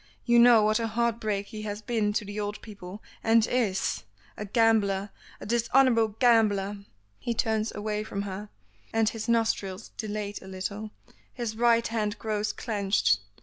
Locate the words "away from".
7.75-8.23